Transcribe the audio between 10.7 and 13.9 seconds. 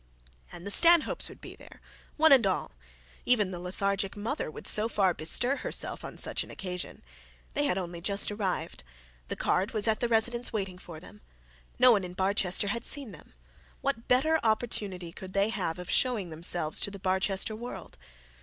for them. No one in Barchester had seen them; and